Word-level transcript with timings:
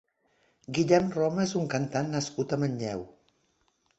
Guillem 0.77 1.11
Roma 1.15 1.43
és 1.43 1.53
un 1.59 1.69
cantant 1.75 2.09
nascut 2.15 2.57
a 2.57 2.61
Manlleu. 2.65 3.07